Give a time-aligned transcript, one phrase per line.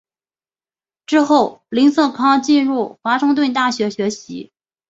[1.05, 4.51] 之后林瑟康进入华盛顿大学学习。